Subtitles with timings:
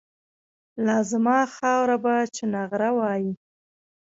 [0.87, 3.31] لازما خاوره به چونغره وایي